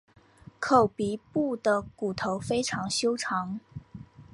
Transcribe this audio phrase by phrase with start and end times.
[0.59, 3.59] 口鼻部的骨头非常修长。